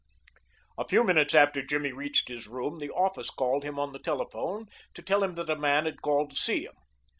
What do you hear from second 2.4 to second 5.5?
room the office called him on the telephone to tell him that